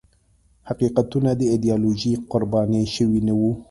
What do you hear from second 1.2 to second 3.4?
د ایدیالوژیو قرباني شوي نه